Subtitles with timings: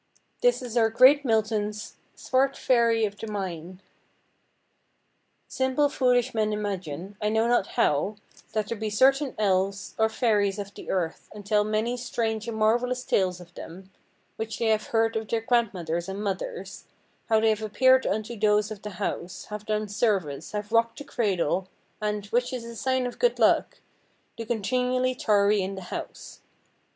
[0.41, 3.83] This is our great Milton's "Swart faëry of the mine."
[5.47, 8.15] "Simple foolish men imagine, I know not howe,
[8.53, 12.57] that there be certayne elves or fairies of the earth, and tell many straunge and
[12.57, 13.91] marvellous tales of them,
[14.37, 16.85] which they have heard of their grandmothers and mothers,
[17.29, 21.03] howe they have appeared unto those of the house, have done service, have rocked the
[21.05, 21.67] cradell,
[22.01, 23.77] and (which is a signe of good luck)
[24.35, 26.41] do continually tarry in the house."